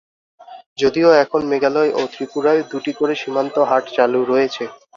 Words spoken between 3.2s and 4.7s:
সীমান্ত হাট চালু রয়েছে।